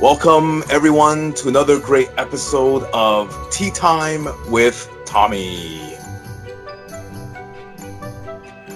Welcome, 0.00 0.64
everyone, 0.70 1.34
to 1.34 1.48
another 1.48 1.78
great 1.78 2.08
episode 2.16 2.84
of 2.94 3.36
Tea 3.50 3.70
Time 3.70 4.28
with 4.50 4.90
Tommy. 5.04 5.94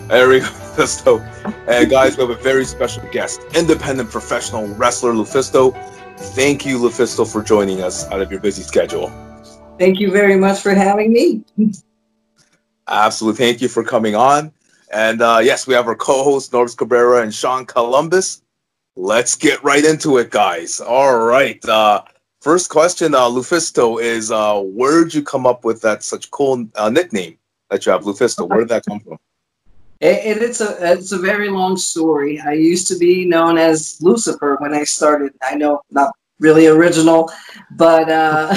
There 0.08 0.28
we 0.28 0.40
go, 0.40 0.46
Lufisto. 0.76 1.22
And 1.66 1.90
guys, 1.90 2.18
we 2.18 2.24
have 2.24 2.30
a 2.30 2.42
very 2.42 2.66
special 2.66 3.02
guest, 3.10 3.40
independent 3.54 4.10
professional 4.10 4.66
wrestler 4.74 5.14
Lufisto. 5.14 5.72
Thank 6.34 6.66
you, 6.66 6.78
Lufisto, 6.78 7.26
for 7.26 7.42
joining 7.42 7.80
us 7.80 8.06
out 8.10 8.20
of 8.20 8.30
your 8.30 8.40
busy 8.40 8.62
schedule. 8.62 9.10
Thank 9.78 10.00
you 10.00 10.10
very 10.10 10.36
much 10.36 10.60
for 10.60 10.74
having 10.74 11.14
me. 11.14 11.42
Absolutely. 12.86 13.46
Thank 13.46 13.62
you 13.62 13.68
for 13.68 13.82
coming 13.82 14.14
on. 14.14 14.52
And 14.92 15.22
uh, 15.22 15.40
yes, 15.42 15.66
we 15.66 15.72
have 15.72 15.88
our 15.88 15.96
co-hosts, 15.96 16.50
Norbs 16.52 16.76
Cabrera 16.76 17.22
and 17.22 17.34
Sean 17.34 17.64
Columbus 17.64 18.42
let's 18.96 19.34
get 19.34 19.62
right 19.62 19.84
into 19.84 20.18
it, 20.18 20.30
guys. 20.30 20.80
All 20.80 21.18
right. 21.18 21.64
Uh, 21.68 22.02
first 22.40 22.70
question, 22.70 23.14
uh, 23.14 23.26
Lufisto, 23.26 24.00
is 24.00 24.30
uh, 24.30 24.60
where 24.60 25.04
did 25.04 25.14
you 25.14 25.22
come 25.22 25.46
up 25.46 25.64
with 25.64 25.80
that 25.82 26.02
such 26.02 26.30
cool 26.30 26.66
uh, 26.76 26.90
nickname 26.90 27.38
that 27.70 27.84
you 27.86 27.92
have, 27.92 28.02
Lufisto? 28.02 28.48
Where 28.48 28.60
did 28.60 28.68
that 28.68 28.84
come 28.86 29.00
from? 29.00 29.18
It, 30.00 30.42
it's 30.42 30.60
a 30.60 30.92
it's 30.92 31.12
a 31.12 31.18
very 31.18 31.48
long 31.48 31.76
story. 31.76 32.40
I 32.40 32.52
used 32.52 32.88
to 32.88 32.98
be 32.98 33.24
known 33.24 33.56
as 33.56 33.98
Lucifer 34.02 34.56
when 34.58 34.74
I 34.74 34.84
started. 34.84 35.32
I 35.42 35.54
know 35.54 35.80
not 35.90 36.12
really 36.40 36.66
original, 36.66 37.30
but 37.70 38.10
uh, 38.10 38.54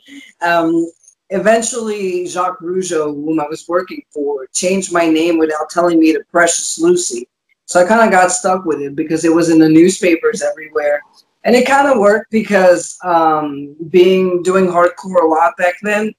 um, 0.42 0.90
eventually 1.30 2.26
Jacques 2.26 2.60
Rougeau, 2.60 3.14
whom 3.14 3.40
I 3.40 3.46
was 3.46 3.66
working 3.68 4.02
for, 4.12 4.46
changed 4.52 4.92
my 4.92 5.06
name 5.06 5.38
without 5.38 5.70
telling 5.70 5.98
me 5.98 6.12
to 6.12 6.22
Precious 6.30 6.78
Lucy. 6.78 7.28
So 7.70 7.80
I 7.80 7.86
kind 7.86 8.00
of 8.02 8.10
got 8.10 8.32
stuck 8.32 8.64
with 8.64 8.80
it 8.80 8.96
because 8.96 9.24
it 9.24 9.32
was 9.32 9.48
in 9.48 9.60
the 9.60 9.68
newspapers 9.68 10.42
everywhere. 10.42 11.00
And 11.44 11.54
it 11.54 11.68
kind 11.68 11.86
of 11.86 11.98
worked 11.98 12.32
because 12.32 12.98
um, 13.04 13.76
being 13.90 14.42
doing 14.42 14.66
hardcore 14.66 15.22
a 15.22 15.26
lot 15.28 15.56
back 15.56 15.74
then, 15.82 16.12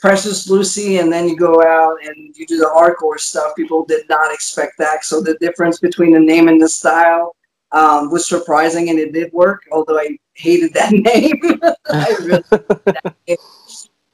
Precious 0.00 0.50
Lucy, 0.50 0.98
and 0.98 1.10
then 1.10 1.26
you 1.26 1.34
go 1.34 1.62
out 1.62 1.96
and 2.04 2.36
you 2.36 2.46
do 2.46 2.58
the 2.58 2.66
hardcore 2.66 3.18
stuff. 3.18 3.56
People 3.56 3.86
did 3.86 4.06
not 4.10 4.34
expect 4.34 4.76
that. 4.80 5.02
So 5.02 5.22
the 5.22 5.38
difference 5.40 5.80
between 5.80 6.12
the 6.12 6.20
name 6.20 6.46
and 6.46 6.60
the 6.60 6.68
style 6.68 7.34
um, 7.72 8.10
was 8.10 8.28
surprising, 8.28 8.90
and 8.90 8.98
it 8.98 9.14
did 9.14 9.32
work. 9.32 9.62
Although 9.72 9.98
I 9.98 10.18
hated 10.34 10.74
that 10.74 10.92
name, 10.92 11.40
I 11.88 12.16
really 12.20 12.44
that 12.50 13.14
name. 13.26 13.38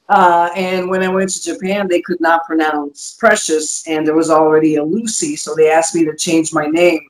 Uh, 0.07 0.49
and 0.55 0.87
when 0.89 1.01
I 1.01 1.07
went 1.07 1.31
to 1.31 1.43
Japan, 1.43 1.87
they 1.87 2.01
could 2.01 2.21
not 2.21 2.45
pronounce 2.45 3.15
Precious, 3.19 3.87
and 3.87 4.05
there 4.05 4.15
was 4.15 4.29
already 4.29 4.75
a 4.75 4.83
Lucy, 4.83 5.35
so 5.35 5.55
they 5.55 5.71
asked 5.71 5.95
me 5.95 6.05
to 6.05 6.15
change 6.15 6.53
my 6.53 6.67
name. 6.67 7.07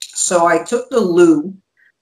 So 0.00 0.46
I 0.46 0.62
took 0.62 0.88
the 0.88 1.00
Lu 1.00 1.52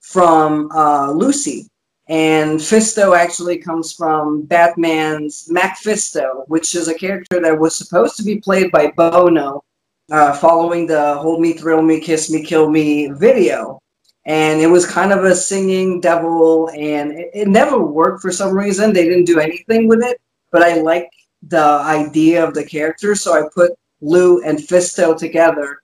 from 0.03 0.71
uh, 0.73 1.11
Lucy, 1.13 1.67
and 2.09 2.61
Fisto 2.61 3.17
actually 3.17 3.57
comes 3.57 3.95
from 3.95 4.43
Batman's 4.43 5.49
MacPhisto, 5.51 6.47
which 6.49 6.75
is 6.75 6.89
a 6.89 6.95
character 6.95 7.41
that 7.41 7.59
was 7.59 7.75
supposed 7.75 8.17
to 8.19 8.23
be 8.23 8.39
played 8.39 8.71
by 8.71 8.89
Bono, 8.89 9.65
uh, 10.11 10.35
following 10.35 10.87
the 10.87 11.15
"Hold 11.15 11.41
Me, 11.41 11.55
Thrill 11.55 11.81
Me, 11.81 12.01
Kiss 12.01 12.31
Me, 12.31 12.45
Kill 12.45 12.69
Me" 12.69 13.09
video. 13.13 13.81
And 14.27 14.61
it 14.61 14.67
was 14.67 14.87
kind 14.87 15.13
of 15.13 15.25
a 15.25 15.35
singing 15.35 16.01
devil, 16.01 16.71
and 16.71 17.13
it, 17.13 17.31
it 17.35 17.49
never 17.49 17.83
worked 17.83 18.23
for 18.23 18.33
some 18.33 18.57
reason. 18.57 18.93
They 18.93 19.05
didn't 19.05 19.27
do 19.27 19.39
anything 19.39 19.87
with 19.87 20.03
it 20.03 20.19
but 20.55 20.63
I 20.63 20.81
like 20.83 21.11
the 21.49 21.83
idea 21.85 22.47
of 22.47 22.55
the 22.55 22.65
character, 22.65 23.17
so 23.17 23.33
I 23.35 23.49
put 23.53 23.73
Lou 24.01 24.41
and 24.45 24.57
Fisto 24.57 25.19
together 25.19 25.83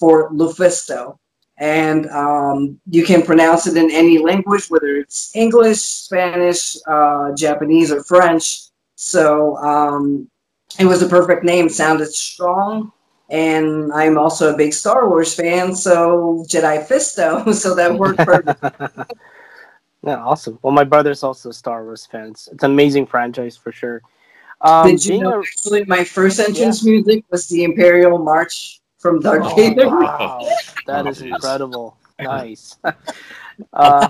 for 0.00 0.32
Lufisto. 0.32 1.16
And 1.58 2.10
um, 2.10 2.80
you 2.90 3.04
can 3.04 3.22
pronounce 3.22 3.68
it 3.68 3.76
in 3.76 3.92
any 3.92 4.18
language, 4.18 4.66
whether 4.70 4.96
it's 4.96 5.30
English, 5.36 5.78
Spanish, 5.78 6.76
uh, 6.88 7.32
Japanese, 7.36 7.92
or 7.92 8.02
French. 8.02 8.70
So 8.96 9.56
um, 9.58 10.28
it 10.80 10.84
was 10.84 10.98
the 10.98 11.08
perfect 11.08 11.44
name. 11.44 11.68
Sounded 11.68 12.12
strong. 12.12 12.90
And 13.30 13.92
I'm 13.92 14.18
also 14.18 14.52
a 14.52 14.56
big 14.56 14.72
Star 14.72 15.08
Wars 15.08 15.32
fan, 15.32 15.76
so 15.76 16.44
Jedi 16.48 16.84
Fisto, 16.88 17.54
so 17.62 17.72
that 17.76 17.94
worked 17.94 18.18
perfect. 18.18 19.12
Yeah, 20.04 20.24
awesome. 20.24 20.58
Well, 20.62 20.72
my 20.72 20.84
brother's 20.84 21.22
also 21.22 21.50
a 21.50 21.52
Star 21.52 21.84
Wars 21.84 22.06
fan. 22.06 22.30
It's, 22.30 22.48
it's 22.48 22.62
an 22.62 22.70
amazing 22.70 23.06
franchise 23.06 23.56
for 23.56 23.72
sure. 23.72 24.00
Um, 24.60 24.88
Did 24.88 25.06
you 25.06 25.20
know 25.20 25.36
a... 25.36 25.38
actually 25.38 25.84
my 25.84 26.04
first 26.04 26.40
entrance 26.40 26.84
yeah. 26.84 26.92
music 26.92 27.24
was 27.30 27.48
the 27.48 27.64
Imperial 27.64 28.18
March 28.18 28.80
from 28.98 29.20
Dark 29.20 29.42
oh, 29.44 29.54
Vader? 29.54 29.88
Wow. 29.88 30.46
that 30.86 31.06
is 31.06 31.22
incredible. 31.22 31.96
nice. 32.18 32.76
uh, 33.72 34.08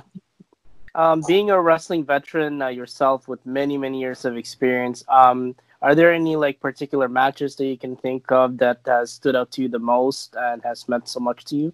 um, 0.94 1.22
being 1.26 1.50
a 1.50 1.60
wrestling 1.60 2.04
veteran 2.04 2.62
uh, 2.62 2.69
yourself 2.69 3.28
with 3.28 3.44
many 3.44 3.76
many 3.76 4.00
years 4.00 4.25
of 4.25 4.37
experience, 4.37 5.04
um, 5.08 5.54
are 5.82 5.94
there 5.94 6.12
any 6.12 6.34
like 6.37 6.60
particular 6.60 7.08
matches 7.08 7.56
that 7.56 7.66
you 7.66 7.76
can 7.76 7.97
think 7.97 8.32
of 8.32 8.58
that 8.58 8.81
has 8.87 9.12
stood 9.12 9.37
out 9.37 9.50
to 9.53 9.62
you 9.62 9.69
the 9.69 9.78
most 9.78 10.34
and 10.37 10.62
has 10.62 10.88
meant 10.88 11.08
so 11.08 11.20
much 11.20 11.44
to 11.47 11.56
you? 11.56 11.72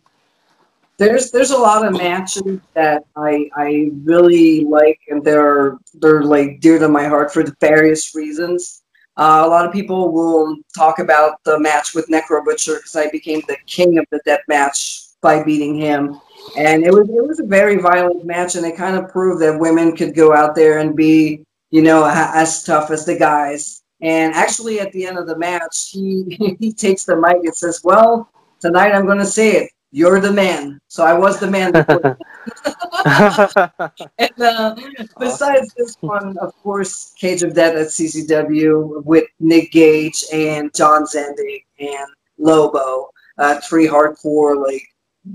There's 0.97 1.31
there's 1.31 1.51
a 1.51 1.59
lot 1.59 1.85
of 1.85 1.93
matches 1.93 2.61
that 2.75 3.05
I 3.17 3.51
I 3.57 3.91
really 4.05 4.65
like, 4.65 5.01
and 5.09 5.25
they're 5.25 5.79
they're 5.95 6.23
like 6.23 6.61
dear 6.61 6.79
to 6.79 6.89
my 6.89 7.07
heart 7.07 7.33
for 7.33 7.45
various 7.61 8.15
reasons. 8.15 8.83
Uh, 9.17 9.43
a 9.45 9.49
lot 9.49 9.65
of 9.65 9.73
people 9.73 10.13
will 10.13 10.57
talk 10.77 10.99
about 10.99 11.43
the 11.45 11.59
match 11.59 11.95
with 11.95 12.09
Necro 12.09 12.45
Butcher 12.45 12.77
because 12.77 12.97
I 12.97 13.09
became 13.11 13.43
the 13.47 13.57
king 13.67 13.99
of 13.99 14.05
the 14.11 14.21
death 14.25 14.41
match 14.49 15.03
by 15.21 15.43
beating 15.43 15.77
him, 15.77 16.21
and 16.57 16.85
it 16.85 16.93
was 16.93 17.09
it 17.09 17.27
was 17.27 17.41
a 17.41 17.47
very 17.47 17.77
violent 17.77 18.25
match, 18.25 18.55
and 18.55 18.65
it 18.65 18.77
kind 18.77 18.97
of 18.97 19.11
proved 19.11 19.43
that 19.43 19.59
women 19.59 19.97
could 19.97 20.15
go 20.15 20.33
out 20.33 20.55
there 20.55 20.79
and 20.79 20.97
be 20.97 21.45
you 21.71 21.83
know 21.83 22.05
as 22.07 22.63
tough 22.63 22.91
as 22.91 23.05
the 23.05 23.17
guys. 23.17 23.83
And 24.01 24.35
actually, 24.35 24.81
at 24.81 24.93
the 24.93 25.07
end 25.07 25.19
of 25.19 25.27
the 25.27 25.39
match, 25.39 25.91
he 25.91 26.57
he 26.61 26.73
takes 26.73 27.05
the 27.05 27.17
mic 27.17 27.39
and 27.43 27.55
says, 27.55 27.81
"Well, 27.83 28.29
tonight 28.61 28.93
I'm 28.93 29.07
going 29.07 29.19
to 29.19 29.27
say 29.27 29.57
it 29.57 29.71
you're 29.95 30.19
the 30.19 30.33
man. 30.33 30.81
So 30.89 31.05
I 31.05 31.13
was 31.13 31.39
the 31.39 31.47
man 31.47 31.73
and 34.19 34.43
uh, 34.43 34.75
besides 35.21 35.73
this 35.75 35.97
one, 36.01 36.37
of 36.39 36.53
course, 36.63 37.15
Cage 37.17 37.45
of 37.45 37.55
Death 37.55 37.77
at 37.77 37.87
CZW 37.87 39.05
with 39.05 39.29
Nick 39.39 39.71
Gage 39.71 40.25
and 40.33 40.75
John 40.75 41.05
Zandig 41.05 41.65
and 41.79 42.09
Lobo, 42.39 43.11
uh, 43.39 43.61
three 43.61 43.87
hardcore 43.87 44.61
like 44.61 44.83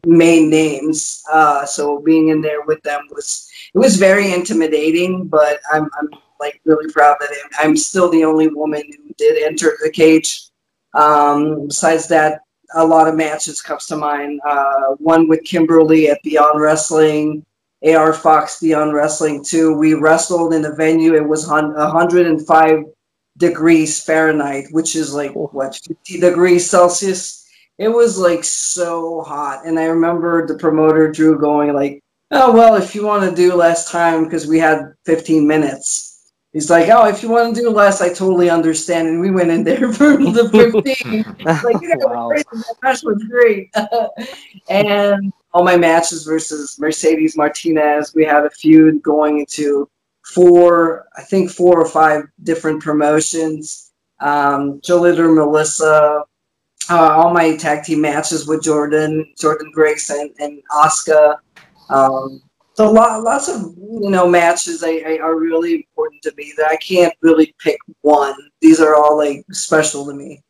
main 0.06 0.50
names. 0.50 1.24
Uh, 1.32 1.66
so 1.66 2.02
being 2.02 2.28
in 2.28 2.42
there 2.42 2.64
with 2.64 2.84
them 2.84 3.08
was 3.12 3.50
it 3.74 3.78
was 3.78 3.96
very 3.96 4.34
intimidating, 4.34 5.28
but 5.28 5.62
I'm 5.72 5.90
I'm 5.98 6.10
like 6.42 6.60
really 6.66 6.92
proud 6.92 7.16
that 7.22 7.32
I'm 7.60 7.78
still 7.78 8.10
the 8.10 8.26
only 8.26 8.50
woman 8.50 8.84
who 8.84 9.14
did 9.18 9.42
enter 9.42 9.78
the 9.82 9.90
cage. 9.90 10.50
Um, 10.96 11.68
besides 11.68 12.10
that, 12.10 12.42
a 12.76 12.86
lot 12.86 13.08
of 13.08 13.16
matches 13.16 13.62
comes 13.62 13.86
to 13.88 13.98
mind. 13.98 14.40
Uh, 14.46 14.96
one 14.98 15.28
with 15.28 15.44
Kimber 15.44 15.84
Lee 15.84 16.10
at 16.10 16.22
Beyond 16.24 16.60
Wrestling, 16.60 17.46
AR 17.86 18.14
Fox 18.14 18.60
Beyond 18.60 18.94
Wrestling 18.94 19.44
too. 19.44 19.74
We 19.74 19.94
wrestled 19.94 20.54
in 20.54 20.62
the 20.62 20.74
venue. 20.74 21.16
It 21.16 21.28
was 21.28 21.48
105 21.48 22.84
degrees 23.38 24.04
Fahrenheit, 24.04 24.68
which 24.72 24.96
is 24.96 25.14
like 25.14 25.32
what 25.34 25.80
50 25.88 26.20
degrees 26.20 26.70
Celsius. 26.70 27.48
It 27.78 27.88
was 27.88 28.18
like 28.18 28.44
so 28.44 29.22
hot, 29.22 29.66
and 29.66 29.80
I 29.80 29.86
remember 29.86 30.46
the 30.46 30.56
promoter 30.56 31.10
Drew 31.10 31.40
going 31.40 31.74
like, 31.74 32.02
"Oh 32.32 32.54
well, 32.54 32.76
if 32.76 32.94
you 32.94 33.06
want 33.06 33.30
to 33.30 33.36
do 33.36 33.56
less 33.56 33.90
time, 33.90 34.26
because 34.26 34.48
we 34.48 34.60
had 34.60 34.94
15 35.06 35.48
minutes." 35.48 36.09
He's 36.54 36.70
like, 36.70 36.90
oh, 36.90 37.08
if 37.08 37.22
you 37.22 37.30
want 37.30 37.56
to 37.56 37.62
do 37.62 37.70
less, 37.70 38.02
I 38.02 38.10
totally 38.10 38.50
understand. 38.50 39.08
And 39.08 39.22
we 39.22 39.30
went 39.30 39.52
in 39.52 39.64
there 39.64 39.92
for 39.94 40.18
the 40.18 40.50
15. 40.50 41.36
like, 41.46 41.76
yeah, 41.82 41.96
wow. 42.00 42.30
that 42.30 42.76
match 42.82 43.04
was 43.04 43.24
great. 43.30 43.72
and 44.70 45.32
all 45.54 45.64
my 45.64 45.78
matches 45.78 46.24
versus 46.24 46.80
Mercedes 46.80 47.38
Martinez, 47.38 48.14
we 48.16 48.26
had 48.26 48.46
a 48.46 48.50
feud 48.50 49.02
going 49.04 49.40
into 49.40 49.88
four, 50.26 51.08
I 51.18 51.22
think 51.22 51.52
four 51.52 51.80
or 51.80 51.88
five 51.88 52.24
different 52.44 52.82
promotions. 52.82 53.92
Um, 54.20 54.82
Jolita 54.82 55.34
Melissa, 55.34 56.24
uh, 56.90 57.10
all 57.12 57.32
my 57.32 57.56
tag 57.58 57.84
team 57.84 58.02
matches 58.02 58.48
with 58.48 58.64
Jordan, 58.64 59.32
Jordan 59.38 59.72
Grace, 59.72 60.10
and, 60.10 60.32
and 60.40 60.62
Asuka. 60.72 61.38
Um, 61.90 62.42
so 62.80 62.90
lot, 62.90 63.24
lots 63.24 63.50
of 63.50 63.76
you 63.78 64.10
know 64.10 64.26
matches 64.26 64.86
I, 64.86 65.04
I, 65.06 65.20
are 65.22 65.38
really 65.38 65.76
important 65.76 66.22
to 66.22 66.34
me 66.38 66.54
that 66.56 66.68
I 66.68 66.78
can't 66.78 67.14
really 67.20 67.54
pick 67.60 67.78
one. 68.04 68.34
These 68.62 68.80
are 68.80 68.96
all 68.96 69.18
like 69.18 69.44
special 69.52 70.06
to 70.06 70.14
me. 70.14 70.42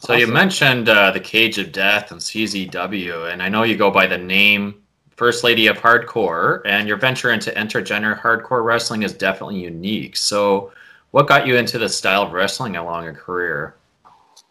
So 0.00 0.14
awesome. 0.14 0.18
you 0.18 0.32
mentioned 0.32 0.88
uh, 0.88 1.10
the 1.10 1.20
Cage 1.20 1.58
of 1.58 1.72
Death 1.72 2.10
and 2.10 2.18
CZW, 2.18 3.30
and 3.30 3.42
I 3.42 3.50
know 3.50 3.64
you 3.64 3.76
go 3.76 3.90
by 3.90 4.06
the 4.06 4.16
name 4.16 4.82
First 5.10 5.44
Lady 5.44 5.66
of 5.66 5.76
Hardcore, 5.76 6.62
and 6.64 6.88
your 6.88 6.96
venture 6.96 7.32
into 7.32 7.50
intergender 7.50 8.18
hardcore 8.18 8.64
wrestling 8.64 9.02
is 9.02 9.12
definitely 9.12 9.60
unique. 9.60 10.16
So, 10.16 10.72
what 11.10 11.26
got 11.26 11.46
you 11.46 11.56
into 11.56 11.76
the 11.76 11.88
style 11.90 12.22
of 12.22 12.32
wrestling 12.32 12.76
along 12.76 13.04
your 13.04 13.12
career? 13.12 13.74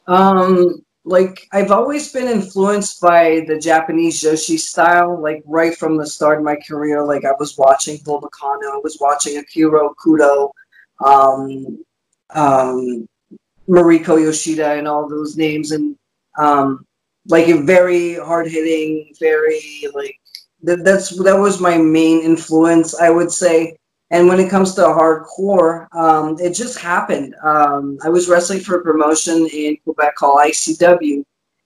Um, 0.06 0.86
like 1.06 1.48
I've 1.52 1.72
always 1.72 2.12
been 2.12 2.28
influenced 2.28 3.02
by 3.02 3.44
the 3.48 3.60
Japanese 3.60 4.22
Joshi 4.22 4.58
style, 4.58 5.22
like 5.22 5.44
right 5.46 5.76
from 5.76 5.98
the 5.98 6.06
start 6.06 6.40
of 6.40 6.46
my 6.46 6.56
career. 6.56 7.04
Like 7.04 7.26
I 7.26 7.34
was 7.40 7.58
watching 7.58 8.00
Bull 8.06 8.24
I 8.24 8.80
was 8.84 8.98
watching 9.02 9.38
Akira 9.38 9.90
Hokuto, 9.90 10.52
um, 11.04 11.84
um, 12.30 13.08
Mariko 13.68 14.22
Yoshida, 14.22 14.74
and 14.74 14.88
all 14.88 15.10
those 15.10 15.36
names, 15.36 15.72
and 15.72 15.98
um, 16.38 16.86
like 17.28 17.50
a 17.50 17.62
very 17.62 18.16
hard 18.16 18.48
hitting, 18.48 19.14
very 19.20 19.84
like 19.94 20.18
that, 20.64 20.86
that's 20.86 21.10
that 21.24 21.38
was 21.38 21.60
my 21.60 21.78
main 21.78 22.22
influence, 22.22 22.98
I 22.98 23.10
would 23.10 23.32
say. 23.32 23.78
And 24.14 24.28
when 24.28 24.40
it 24.40 24.48
comes 24.48 24.76
to 24.76 24.82
hardcore, 24.82 25.88
um, 25.96 26.38
it 26.40 26.54
just 26.54 26.78
happened. 26.78 27.34
Um, 27.44 27.98
I 28.04 28.10
was 28.10 28.30
wrestling 28.30 28.60
for 28.60 28.80
a 28.80 28.84
promotion 28.84 29.48
in 29.52 29.76
Quebec 29.84 30.14
called 30.18 30.40
ICW, 30.42 31.26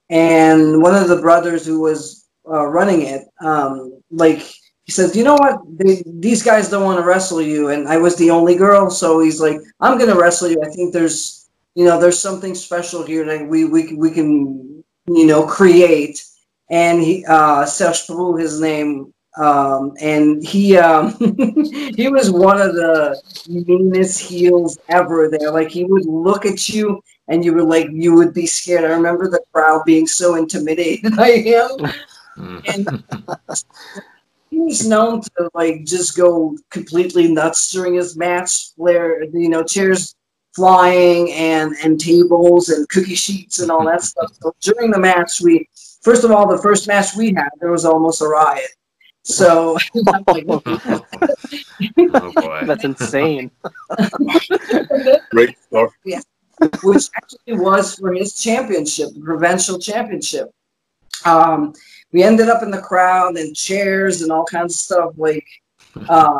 and 0.09 0.81
one 0.81 0.95
of 0.95 1.09
the 1.09 1.19
brothers 1.19 1.65
who 1.65 1.81
was 1.81 2.29
uh, 2.49 2.65
running 2.67 3.01
it, 3.01 3.27
um, 3.41 4.01
like 4.11 4.39
he 4.85 4.93
says, 4.93 5.13
"You 5.13 5.25
know 5.25 5.33
what? 5.33 5.59
They, 5.77 6.01
these 6.05 6.41
guys 6.41 6.69
don't 6.69 6.85
want 6.85 7.01
to 7.01 7.05
wrestle 7.05 7.41
you," 7.41 7.67
and 7.67 7.85
I 7.85 7.97
was 7.97 8.15
the 8.15 8.31
only 8.31 8.55
girl, 8.55 8.89
so 8.89 9.19
he's 9.19 9.41
like, 9.41 9.59
"I'm 9.81 9.99
gonna 9.99 10.17
wrestle 10.17 10.49
you. 10.49 10.61
I 10.63 10.69
think 10.69 10.93
there's, 10.93 11.49
you 11.75 11.83
know, 11.83 11.99
there's 11.99 12.17
something 12.17 12.55
special 12.55 13.03
here 13.03 13.25
that 13.25 13.45
we 13.45 13.65
we 13.65 13.93
we 13.93 14.09
can, 14.09 14.85
you 15.07 15.25
know, 15.25 15.45
create." 15.45 16.23
And 16.69 17.01
he, 17.01 17.25
uh, 17.25 17.65
Serge 17.65 18.07
Prou, 18.07 18.39
his 18.39 18.61
name, 18.61 19.13
um, 19.37 19.93
and 20.01 20.45
he 20.45 20.77
um, 20.77 21.15
he 21.95 22.07
was 22.09 22.31
one 22.31 22.59
of 22.59 22.73
the 22.73 23.21
meanest 23.47 24.19
heels 24.19 24.77
ever 24.89 25.29
there. 25.29 25.51
Like 25.51 25.69
he 25.69 25.83
would 25.83 26.05
look 26.05 26.45
at 26.45 26.67
you 26.69 27.01
and 27.27 27.45
you 27.45 27.53
were 27.53 27.63
like 27.63 27.87
you 27.91 28.15
would 28.15 28.33
be 28.33 28.47
scared. 28.47 28.83
I 28.83 28.93
remember 28.93 29.29
the 29.29 29.43
crowd 29.53 29.83
being 29.85 30.07
so 30.07 30.35
intimidated 30.35 31.15
by 31.17 31.31
him. 31.31 31.69
and 32.37 33.03
he 34.49 34.59
was 34.59 34.87
known 34.87 35.21
to 35.21 35.49
like 35.53 35.85
just 35.85 36.17
go 36.17 36.57
completely 36.69 37.31
nuts 37.31 37.71
during 37.71 37.95
his 37.95 38.17
match 38.17 38.69
where 38.75 39.23
you 39.23 39.49
know 39.49 39.63
chairs 39.63 40.15
flying 40.55 41.31
and 41.33 41.75
and 41.83 41.99
tables 41.99 42.69
and 42.69 42.89
cookie 42.89 43.13
sheets 43.13 43.59
and 43.59 43.69
all 43.69 43.85
that 43.85 44.01
stuff. 44.01 44.31
So 44.41 44.55
during 44.61 44.89
the 44.89 44.99
match 44.99 45.41
we 45.41 45.67
first 46.01 46.23
of 46.23 46.31
all 46.31 46.47
the 46.47 46.61
first 46.61 46.87
match 46.87 47.15
we 47.15 47.33
had 47.33 47.49
there 47.59 47.71
was 47.71 47.85
almost 47.85 48.21
a 48.21 48.27
riot 48.27 48.71
so, 49.27 49.77
oh 50.07 50.61
boy, 52.31 52.61
that's 52.63 52.85
insane. 52.85 53.51
Great 55.31 55.57
stuff. 55.59 55.91
Yeah, 56.05 56.21
which 56.81 57.09
actually 57.13 57.57
was 57.57 57.95
for 57.95 58.13
his 58.13 58.39
championship, 58.39 59.09
the 59.13 59.19
provincial 59.19 59.79
championship. 59.79 60.49
Um, 61.25 61.73
we 62.13 62.23
ended 62.23 62.47
up 62.47 62.63
in 62.63 62.71
the 62.71 62.81
crowd 62.81 63.35
and 63.35 63.53
chairs 63.53 64.21
and 64.21 64.31
all 64.31 64.45
kinds 64.45 64.75
of 64.75 64.79
stuff. 64.79 65.13
Like, 65.17 65.45
uh, 66.07 66.39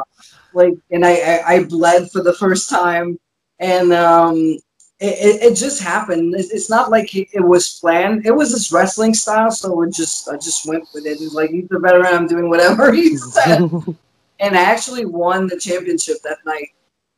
like, 0.54 0.76
and 0.90 1.06
I, 1.06 1.16
I, 1.16 1.56
I 1.56 1.64
bled 1.66 2.10
for 2.12 2.24
the 2.24 2.36
first 2.36 2.70
time, 2.70 3.20
and 3.60 3.92
um, 3.92 4.60
it, 5.00 5.44
it, 5.44 5.56
just 5.56 5.82
happened. 5.82 6.34
It's 6.38 6.70
not 6.70 6.90
like 6.90 7.16
it, 7.16 7.28
was 7.40 7.80
planned. 7.80 8.26
It 8.26 8.32
was 8.32 8.52
this 8.52 8.72
wrestling 8.72 9.14
style, 9.14 9.52
so 9.52 9.84
it 9.84 9.94
just 9.94 10.28
I 10.28 10.38
just 10.38 10.68
went 10.68 10.88
with 10.94 11.06
it. 11.06 11.20
He's 11.20 11.34
like 11.34 11.52
he's 11.52 11.68
the 11.68 11.78
veteran. 11.78 12.14
I'm 12.14 12.28
doing 12.28 12.50
whatever 12.50 12.92
he 12.94 13.16
said, 13.18 13.62
and 14.40 14.58
I 14.58 14.62
actually 14.62 15.06
won 15.06 15.48
the 15.48 15.60
championship 15.60 16.18
that 16.24 16.40
night. 16.46 16.70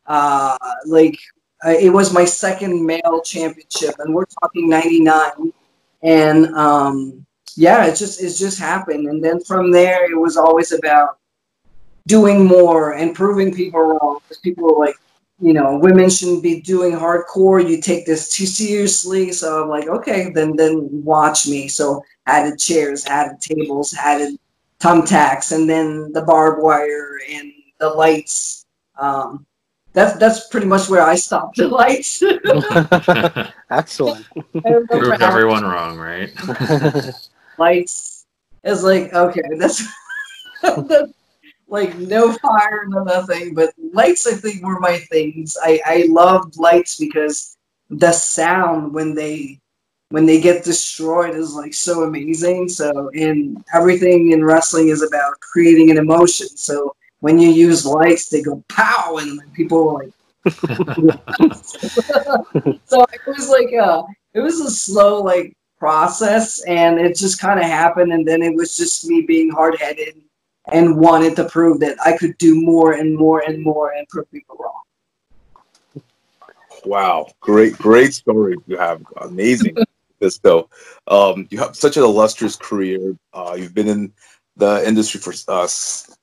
Uh, 0.06 0.58
like 0.88 1.18
uh, 1.66 1.70
it 1.70 1.90
was 1.90 2.14
my 2.14 2.26
second 2.26 2.86
male 2.86 3.22
championship, 3.24 3.96
and 4.00 4.14
we're 4.14 4.26
talking 4.42 4.70
'99, 4.70 5.54
and 6.04 6.48
um, 6.56 7.26
yeah, 7.56 7.86
it 7.86 7.96
just 7.96 8.22
it 8.22 8.34
just 8.36 8.60
happened. 8.60 9.08
And 9.08 9.24
then 9.24 9.40
from 9.40 9.72
there, 9.72 10.12
it 10.12 10.20
was 10.20 10.36
always 10.36 10.74
about 10.74 11.18
doing 12.08 12.46
more 12.46 12.96
and 12.96 13.16
proving 13.16 13.54
people 13.54 13.80
wrong 13.80 14.20
because 14.24 14.40
people 14.40 14.66
were 14.66 14.86
like 14.86 14.96
you 15.42 15.54
know, 15.54 15.78
women 15.78 16.10
shouldn't 16.10 16.44
be 16.44 16.62
doing 16.62 16.92
hardcore. 16.92 17.68
You 17.68 17.82
take 17.82 18.06
this 18.06 18.30
too 18.30 18.46
seriously. 18.46 19.32
So 19.32 19.64
I'm 19.64 19.70
like, 19.70 19.88
okay, 19.88 20.32
then 20.34 20.56
then 20.56 20.88
watch 20.92 21.48
me. 21.48 21.68
So 21.68 22.04
added 22.26 22.60
chairs, 22.60 23.06
added 23.06 23.40
tables, 23.40 23.94
added 23.94 24.38
thumbtacks, 24.80 25.54
and 25.54 25.70
then 25.70 26.12
the 26.12 26.24
barbed 26.24 26.62
wire 26.62 27.20
and 27.30 27.52
the 27.80 27.90
lights. 27.90 28.66
Um, 28.98 29.46
that's 29.94 30.18
that's 30.18 30.48
pretty 30.48 30.68
much 30.68 30.90
where 30.90 31.02
I 31.02 31.16
stopped 31.16 31.58
the 31.58 31.68
lights. 31.68 32.22
Excellent. 33.72 34.26
Proved 34.62 35.22
everyone 35.22 35.64
wrong, 35.64 35.98
right? 35.98 36.32
lights. 37.58 38.26
It's 38.64 38.84
like 38.84 39.14
okay, 39.14 39.42
that's, 39.58 39.88
that's 40.62 41.14
like 41.69 41.95
no 41.98 42.33
fire, 42.33 42.86
no 42.88 43.04
nothing. 43.04 43.54
But 43.54 43.74
lights, 43.94 44.27
I 44.27 44.33
think, 44.33 44.63
were 44.63 44.80
my 44.80 44.98
things. 44.98 45.57
I 45.62 45.80
I 45.86 46.06
loved 46.10 46.57
lights 46.57 46.98
because 46.98 47.57
the 47.89 48.12
sound 48.12 48.94
when 48.94 49.16
they 49.16 49.60
when 50.10 50.25
they 50.25 50.42
get 50.42 50.63
destroyed 50.63 51.36
is 51.36 51.54
like 51.54 51.74
so 51.74 52.04
amazing. 52.04 52.69
So 52.69 53.10
and 53.13 53.63
everything 53.74 54.31
in 54.31 54.44
wrestling 54.44 54.89
is 54.89 55.04
about 55.04 55.39
creating 55.39 55.92
an 55.92 55.98
emotion. 55.98 56.48
So 56.48 56.95
when 57.19 57.38
you 57.39 57.50
use 57.50 57.86
lights, 57.86 58.30
they 58.30 58.42
go 58.42 58.63
pow, 58.68 59.18
and 59.18 59.42
people 59.54 59.89
are 59.89 60.04
like. 60.04 60.13
so 62.86 63.04
it 63.12 63.21
was 63.27 63.50
like 63.50 63.71
a 63.74 64.04
it 64.33 64.39
was 64.39 64.62
a 64.62 64.71
slow 64.71 65.21
like 65.21 65.54
process 65.77 66.63
and 66.63 66.98
it 67.00 67.16
just 67.16 67.39
kind 67.39 67.60
of 67.60 67.66
happened 67.66 68.12
and 68.13 68.27
then 68.27 68.42
it 68.42 68.56
was 68.56 68.75
just 68.75 69.06
me 69.06 69.21
being 69.21 69.50
hard-headed 69.50 70.16
and 70.71 70.98
wanted 70.98 71.36
to 71.38 71.45
prove 71.45 71.80
that 71.80 71.98
I 72.06 72.18
could 72.18 72.38
do 72.38 72.62
more 72.62 72.94
and 72.94 73.16
more 73.16 73.42
and 73.42 73.62
more 73.62 73.92
and 73.94 74.07
prove 74.07 74.30
people 74.31 74.57
wrong. 74.60 76.04
Wow, 76.86 77.27
great, 77.42 77.77
great 77.77 78.13
story 78.13 78.56
you 78.68 78.77
have. 78.77 79.04
Amazing. 79.21 79.77
this 80.19 80.38
though, 80.39 80.69
um, 81.07 81.48
you 81.50 81.57
have 81.60 81.75
such 81.75 81.98
an 81.98 82.04
illustrious 82.04 82.56
career. 82.56 83.16
Uh, 83.33 83.56
you've 83.57 83.74
been 83.74 83.88
in 83.88 84.13
the 84.57 84.86
industry 84.88 85.19
for 85.19 85.31
a 85.31 85.51
uh, 85.51 85.68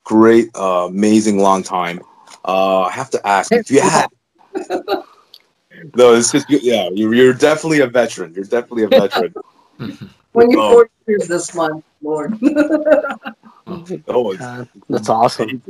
great, 0.04 0.48
uh, 0.54 0.86
amazing 0.88 1.38
long 1.38 1.62
time. 1.62 2.00
Uh, 2.44 2.82
I 2.82 2.92
have 2.92 3.10
to 3.10 3.26
ask 3.26 3.50
if 3.52 3.70
you 3.70 3.80
had. 3.80 4.08
no, 5.96 6.14
it's 6.14 6.32
just 6.32 6.48
yeah. 6.48 6.88
You're, 6.92 7.14
you're 7.14 7.34
definitely 7.34 7.80
a 7.80 7.86
veteran. 7.86 8.34
You're 8.34 8.44
definitely 8.44 8.84
a 8.84 8.88
veteran. 8.88 9.34
when 10.32 10.50
you're 10.50 10.72
40 10.72 10.90
years 11.08 11.28
this 11.28 11.54
month, 11.54 11.84
Lord. 12.02 12.38
Oh, 14.08 14.36
uh, 14.36 14.64
that's 14.88 15.08
awesome. 15.08 15.62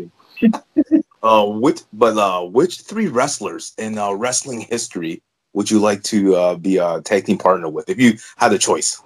uh, 1.22 1.46
which, 1.46 1.80
but 1.92 2.16
uh, 2.16 2.44
which 2.44 2.80
three 2.80 3.08
wrestlers 3.08 3.74
in 3.78 3.98
uh, 3.98 4.12
wrestling 4.12 4.60
history 4.60 5.22
would 5.52 5.70
you 5.70 5.78
like 5.78 6.02
to 6.04 6.36
uh, 6.36 6.54
be 6.54 6.76
a 6.76 7.00
tag 7.00 7.24
team 7.24 7.38
partner 7.38 7.68
with 7.68 7.88
if 7.88 7.98
you 7.98 8.18
had 8.36 8.52
a 8.52 8.58
choice? 8.58 9.02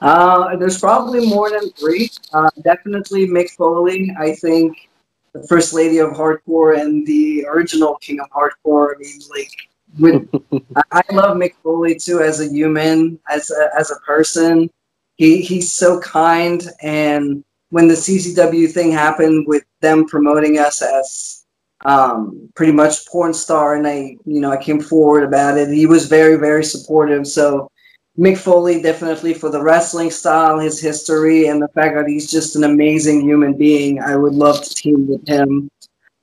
Uh, 0.00 0.56
there's 0.56 0.78
probably 0.78 1.26
more 1.28 1.50
than 1.50 1.70
three. 1.72 2.10
Uh, 2.32 2.50
definitely 2.62 3.26
Mick 3.26 3.50
Foley. 3.50 4.14
I 4.18 4.34
think 4.34 4.88
the 5.32 5.46
first 5.46 5.72
lady 5.72 5.98
of 5.98 6.10
hardcore 6.10 6.80
and 6.80 7.06
the 7.06 7.44
original 7.46 7.96
king 7.96 8.20
of 8.20 8.30
hardcore. 8.30 8.94
I 8.94 8.98
mean, 8.98 9.20
like, 9.30 9.52
with, 9.98 10.62
I 10.92 11.02
love 11.10 11.36
Mick 11.36 11.54
Foley 11.62 11.96
too 11.96 12.20
as 12.20 12.40
a 12.40 12.48
human, 12.48 13.18
as 13.28 13.50
a, 13.50 13.70
as 13.76 13.90
a 13.90 13.96
person. 14.06 14.70
He 15.16 15.42
he's 15.42 15.72
so 15.72 15.98
kind 16.00 16.62
and 16.80 17.44
when 17.70 17.88
the 17.88 17.94
CCW 17.94 18.70
thing 18.70 18.90
happened 18.90 19.46
with 19.46 19.64
them 19.80 20.06
promoting 20.06 20.58
us 20.58 20.82
as 20.82 21.44
um, 21.84 22.50
pretty 22.54 22.72
much 22.72 23.06
porn 23.06 23.32
star, 23.32 23.76
and 23.76 23.86
I, 23.86 24.16
you 24.24 24.40
know, 24.40 24.50
I 24.50 24.62
came 24.62 24.80
forward 24.80 25.24
about 25.24 25.58
it. 25.58 25.68
He 25.68 25.86
was 25.86 26.06
very, 26.06 26.36
very 26.36 26.64
supportive. 26.64 27.26
So 27.26 27.70
Mick 28.18 28.38
Foley 28.38 28.82
definitely 28.82 29.32
for 29.32 29.48
the 29.48 29.62
wrestling 29.62 30.10
style, 30.10 30.58
his 30.58 30.80
history, 30.80 31.46
and 31.46 31.62
the 31.62 31.68
fact 31.68 31.94
that 31.94 32.08
he's 32.08 32.30
just 32.30 32.56
an 32.56 32.64
amazing 32.64 33.20
human 33.20 33.56
being. 33.56 34.00
I 34.00 34.16
would 34.16 34.34
love 34.34 34.62
to 34.62 34.74
team 34.74 35.06
with 35.06 35.26
him. 35.28 35.70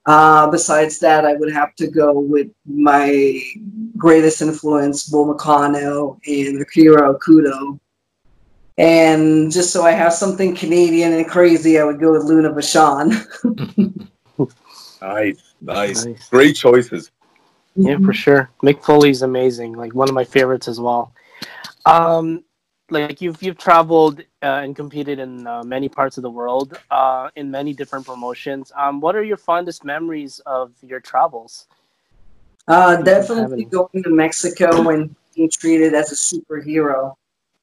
Uh, 0.05 0.51
besides 0.51 0.99
that, 0.99 1.25
I 1.25 1.33
would 1.33 1.51
have 1.51 1.73
to 1.75 1.87
go 1.87 2.19
with 2.19 2.49
my 2.65 3.41
greatest 3.97 4.41
influence, 4.41 5.07
Bull 5.07 5.27
Nakano 5.27 6.19
and 6.27 6.61
Akira 6.61 7.13
Hokuto. 7.13 7.79
And 8.77 9.51
just 9.51 9.71
so 9.71 9.83
I 9.83 9.91
have 9.91 10.13
something 10.13 10.55
Canadian 10.55 11.13
and 11.13 11.27
crazy, 11.27 11.79
I 11.79 11.83
would 11.85 11.99
go 11.99 12.11
with 12.11 12.23
Luna 12.23 12.49
Vachon. 12.49 13.09
nice, 15.01 15.53
nice, 15.61 16.05
nice, 16.05 16.29
great 16.29 16.55
choices. 16.55 17.11
Yeah, 17.75 17.97
for 17.99 18.13
sure. 18.13 18.49
Mick 18.63 18.83
Foley's 18.83 19.21
amazing. 19.21 19.73
Like 19.73 19.93
one 19.93 20.09
of 20.09 20.15
my 20.15 20.23
favorites 20.23 20.67
as 20.67 20.79
well. 20.79 21.13
Um, 21.85 22.43
like 22.89 23.21
you've 23.21 23.41
you've 23.41 23.57
traveled 23.57 24.21
uh, 24.43 24.61
and 24.63 24.75
competed 24.75 25.19
in 25.19 25.47
uh, 25.47 25.63
many 25.63 25.89
parts 25.89 26.17
of 26.17 26.23
the 26.23 26.29
world, 26.29 26.79
uh, 26.91 27.29
in 27.35 27.49
many 27.49 27.73
different 27.73 28.05
promotions. 28.05 28.71
Um, 28.75 28.99
what 29.01 29.15
are 29.15 29.23
your 29.23 29.37
fondest 29.37 29.83
memories 29.83 30.39
of 30.45 30.73
your 30.81 30.99
travels? 30.99 31.67
Uh, 32.67 33.01
definitely 33.01 33.65
going 33.65 34.03
to 34.03 34.09
Mexico 34.09 34.89
and 34.89 35.15
being 35.35 35.49
treated 35.49 35.93
as 35.93 36.11
a 36.11 36.15
superhero. 36.15 37.15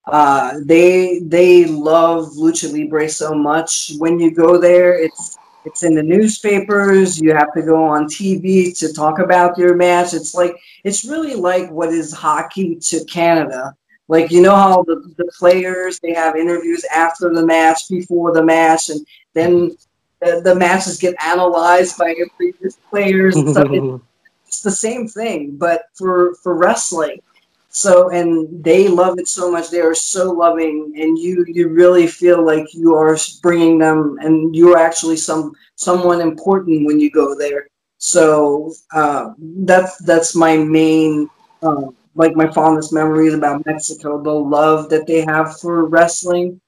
Uh, 0.07 0.59
they 0.65 1.21
they 1.21 1.65
love 1.67 2.33
lucha 2.33 2.73
libre 2.73 3.09
so 3.09 3.35
much. 3.35 3.93
When 3.99 4.19
you 4.19 4.35
go 4.35 4.59
there, 4.59 4.99
it's 4.99 5.39
it's 5.65 5.85
in 5.85 5.95
the 5.95 6.03
newspapers. 6.03 7.21
You 7.21 7.35
have 7.35 7.53
to 7.55 7.63
go 7.63 7.85
on 7.85 8.07
TV 8.07 8.77
to 8.79 8.93
talk 8.93 9.21
about 9.21 9.57
your 9.57 9.77
match. 9.77 10.13
It's 10.13 10.35
like 10.35 10.57
it's 10.83 11.05
really 11.05 11.35
like 11.35 11.71
what 11.71 11.91
is 11.91 12.13
hockey 12.13 12.77
to 12.77 13.05
Canada. 13.05 13.77
Like 14.09 14.33
you 14.33 14.43
know 14.43 14.57
how 14.57 14.83
the, 14.83 15.15
the 15.17 15.31
players 15.39 16.01
they 16.01 16.13
have 16.15 16.37
interviews 16.37 16.85
after 16.93 17.33
the 17.33 17.47
match, 17.47 17.89
before 17.89 18.33
the 18.35 18.43
match, 18.43 18.91
and 18.91 19.07
then 19.35 19.77
the, 20.21 20.41
the 20.43 20.55
matches 20.55 20.99
get 20.99 21.15
analyzed 21.25 21.97
by 21.97 22.15
your 22.17 22.29
previous 22.37 22.77
players. 22.91 23.37
And 23.37 23.51
stuff. 23.51 24.01
It's 24.47 24.61
the 24.63 24.71
same 24.73 25.07
thing, 25.07 25.57
but 25.57 25.85
for 25.95 26.35
for 26.43 26.57
wrestling. 26.57 27.21
So 27.73 28.11
and 28.11 28.63
they 28.63 28.89
love 28.89 29.19
it 29.19 29.29
so 29.29 29.51
much. 29.51 29.71
They 29.71 29.81
are 29.81 29.95
so 29.95 30.31
loving, 30.31 30.93
and 30.97 31.19
you 31.19 31.45
you 31.49 31.69
really 31.69 32.07
feel 32.07 32.45
like 32.45 32.75
you 32.75 32.95
are 32.95 33.17
bringing 33.43 33.79
them, 33.79 34.19
and 34.21 34.55
you're 34.55 34.79
actually 34.79 35.17
some 35.17 35.53
someone 35.77 36.21
important 36.21 36.87
when 36.87 37.01
you 37.01 37.11
go 37.11 37.35
there. 37.37 37.69
So 37.99 38.73
uh, 38.95 39.31
that's 39.39 39.97
that's 39.99 40.35
my 40.37 40.57
main. 40.59 41.29
Uh, 41.63 41.87
like 42.15 42.37
my 42.37 42.47
fondest 42.53 42.93
memories 42.93 43.33
about 43.35 43.65
Mexico, 43.65 44.23
the 44.23 44.31
love 44.31 44.91
that 44.91 45.07
they 45.07 45.23
have 45.23 45.59
for 45.61 45.87
wrestling. 45.87 46.61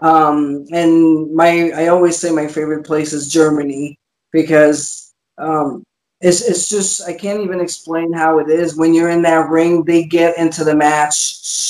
Um, 0.00 0.64
and 0.72 1.34
my, 1.34 1.70
I 1.74 1.88
always 1.88 2.18
say 2.18 2.30
my 2.30 2.46
favorite 2.46 2.84
place 2.84 3.12
is 3.12 3.32
Germany 3.32 3.98
because 4.32 5.12
um, 5.38 5.82
it's, 6.22 6.40
it's 6.48 6.68
just, 6.68 7.02
I 7.02 7.12
can't 7.12 7.40
even 7.40 7.60
explain 7.60 8.12
how 8.12 8.38
it 8.38 8.48
is. 8.48 8.76
When 8.76 8.94
you're 8.94 9.10
in 9.10 9.22
that 9.22 9.50
ring, 9.50 9.82
they 9.82 10.04
get 10.04 10.38
into 10.38 10.64
the 10.64 10.74
match 10.74 11.14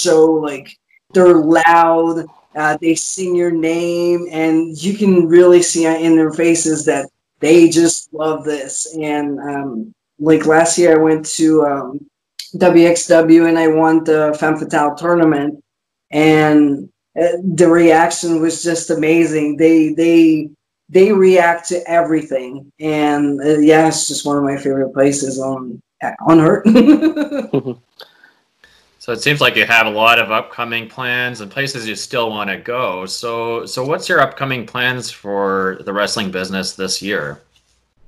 so 0.03 0.31
like 0.33 0.77
they're 1.13 1.35
loud, 1.35 2.27
uh, 2.55 2.77
they 2.81 2.95
sing 2.95 3.35
your 3.35 3.51
name, 3.51 4.27
and 4.31 4.77
you 4.83 4.95
can 4.95 5.27
really 5.27 5.63
see 5.63 5.87
in 5.87 6.17
their 6.17 6.33
faces 6.33 6.85
that 6.85 7.09
they 7.41 7.69
just 7.69 8.13
love 8.13 8.45
this. 8.45 8.95
And 8.99 9.41
um, 9.41 9.95
like 10.19 10.47
last 10.47 10.79
year, 10.79 10.99
I 10.99 11.03
went 11.03 11.27
to 11.37 11.63
um, 11.65 12.11
WXW 12.57 13.49
and 13.49 13.59
I 13.59 13.69
won 13.69 14.05
the 14.05 14.37
Femme 14.39 14.59
Fatale 14.59 14.95
tournament, 14.97 15.63
and 16.11 16.89
uh, 17.21 17.39
the 17.55 17.69
reaction 17.69 18.41
was 18.41 18.63
just 18.63 18.91
amazing. 18.91 19.57
They 19.57 19.95
they 19.95 20.51
they 20.93 21.11
react 21.11 21.69
to 21.69 21.83
everything, 21.91 22.71
and 22.79 23.41
uh, 23.41 23.59
yeah, 23.59 23.89
it's 23.89 24.07
just 24.07 24.27
one 24.27 24.37
of 24.37 24.45
my 24.45 24.57
favorite 24.59 24.93
places 24.93 25.41
on 25.41 25.81
on 26.27 26.41
Earth. 26.41 26.67
so 28.99 29.13
it 29.13 29.23
seems 29.23 29.41
like 29.41 29.57
you 29.57 29.65
have 29.65 29.87
a 29.87 29.91
lot 29.91 30.19
of 30.19 30.31
upcoming 30.31 30.89
plans 30.89 31.41
and 31.41 31.51
places 31.51 31.89
you 31.89 31.97
still 31.97 32.29
want 32.29 32.51
to 32.51 32.59
go. 32.59 33.07
So 33.07 33.65
so 33.65 33.85
what's 33.85 34.07
your 34.09 34.21
upcoming 34.21 34.67
plans 34.67 35.11
for 35.11 35.79
the 35.87 35.93
wrestling 35.93 36.31
business 36.31 36.75
this 36.75 37.01
year? 37.01 37.41